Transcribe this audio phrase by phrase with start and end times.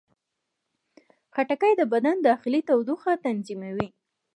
[1.33, 3.87] خټکی د بدن داخلي تودوخه تنظیموي.